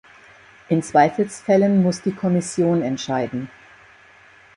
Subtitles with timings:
[0.67, 3.51] In Zweifelsfällen muss die Kommission entscheiden.